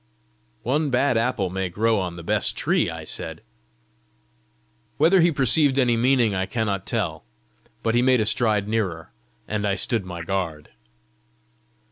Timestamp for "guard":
10.23-10.71